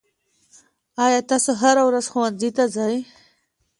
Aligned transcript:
آیا 1.05 1.19
تاسې 1.29 1.51
هره 1.61 1.81
ورځ 1.87 2.05
ښوونځي 2.11 2.49
ته 2.57 2.63
ځئ؟ 2.75 2.95